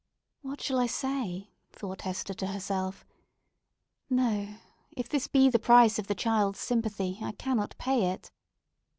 [0.41, 3.05] "What shall I say?" thought Hester to herself.
[4.09, 4.55] "No!
[4.97, 8.31] if this be the price of the child's sympathy, I cannot pay it."